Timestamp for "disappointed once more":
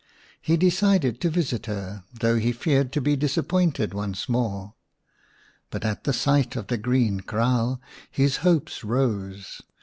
3.15-4.73